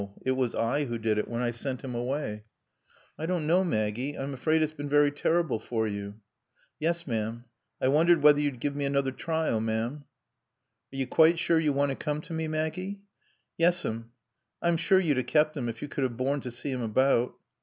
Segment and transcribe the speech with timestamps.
[0.23, 2.45] It was I who did it when I sent him away.
[3.19, 4.17] "I don't know, Maggie.
[4.17, 6.15] I'm afraid it's been very terrible for you."
[6.79, 7.45] "Yes, ma'am....
[7.79, 10.05] I wondered whether you'd give me another trial, ma'am."
[10.91, 13.01] "Are you quite sure you want to come to me, Maggie?"
[13.59, 14.09] "Yes'm....
[14.59, 17.35] I'm sure you'd a kept him if you could have borne to see him about."